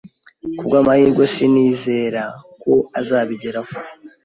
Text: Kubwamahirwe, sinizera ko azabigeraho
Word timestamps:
Kubwamahirwe, 0.57 1.23
sinizera 1.33 2.23
ko 2.61 2.73
azabigeraho 2.99 3.73